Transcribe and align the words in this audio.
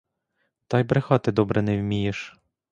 Та 0.67 0.79
й 0.79 0.83
брехати 0.83 1.31
добре 1.31 1.61
не 1.61 1.77
вмієш! 1.79 2.39